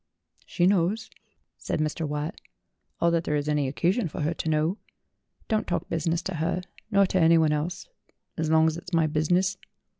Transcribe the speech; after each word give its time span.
"She 0.47 0.65
knows," 0.65 1.11
said 1.59 1.79
Mr. 1.79 2.07
Watt, 2.07 2.41
"all 2.99 3.11
that 3.11 3.23
there 3.23 3.35
is 3.35 3.47
any 3.47 3.67
occasion 3.67 4.07
for 4.07 4.21
her 4.21 4.33
to 4.33 4.49
know. 4.49 4.79
Don't 5.47 5.67
talk 5.67 5.89
business 5.89 6.23
to 6.23 6.37
her 6.37 6.63
nor 6.89 7.05
to 7.05 7.21
anyone 7.21 7.51
else, 7.51 7.87
as 8.35 8.49
long 8.49 8.65
as 8.65 8.77
it's 8.77 8.93
my 8.93 9.05
business." 9.05 9.57